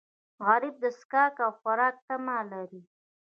غریب 0.45 0.75
د 0.83 0.85
څښاک 0.99 1.35
او 1.45 1.51
خوراک 1.59 1.95
تمه 2.07 2.37
لري 2.51 2.81